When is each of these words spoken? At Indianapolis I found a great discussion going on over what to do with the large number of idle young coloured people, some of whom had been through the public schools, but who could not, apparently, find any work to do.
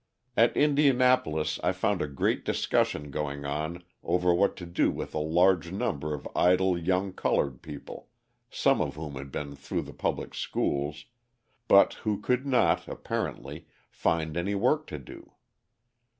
At 0.35 0.57
Indianapolis 0.57 1.59
I 1.61 1.71
found 1.73 2.01
a 2.01 2.07
great 2.07 2.43
discussion 2.43 3.11
going 3.11 3.45
on 3.45 3.83
over 4.01 4.33
what 4.33 4.55
to 4.55 4.65
do 4.65 4.89
with 4.89 5.11
the 5.11 5.19
large 5.19 5.71
number 5.71 6.15
of 6.15 6.27
idle 6.35 6.75
young 6.75 7.13
coloured 7.13 7.61
people, 7.61 8.09
some 8.49 8.81
of 8.81 8.95
whom 8.95 9.13
had 9.13 9.31
been 9.31 9.55
through 9.55 9.83
the 9.83 9.93
public 9.93 10.33
schools, 10.33 11.05
but 11.67 11.93
who 12.01 12.19
could 12.19 12.47
not, 12.47 12.87
apparently, 12.87 13.67
find 13.91 14.35
any 14.37 14.55
work 14.55 14.87
to 14.87 14.97
do. 14.97 15.33